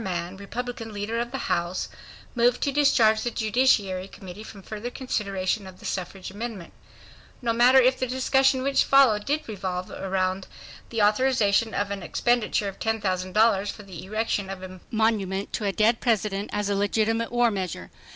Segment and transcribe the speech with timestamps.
[0.03, 1.87] Mann, Republican leader of the House,
[2.33, 6.73] moved to discharge the Judiciary Committee from further consideration of the suffrage amendment.
[7.39, 10.47] No matter if the discussion which followed did revolve about
[10.89, 15.71] the authorization of an expenditure of $10,000 for the erection of a monument to a
[15.71, 17.91] dead President as a legitimate war measure.